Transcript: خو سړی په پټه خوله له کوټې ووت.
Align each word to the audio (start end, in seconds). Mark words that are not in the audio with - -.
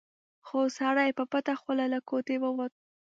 خو 0.45 0.59
سړی 0.79 1.09
په 1.17 1.23
پټه 1.31 1.53
خوله 1.61 1.85
له 1.93 1.99
کوټې 2.09 2.35
ووت. 2.43 2.73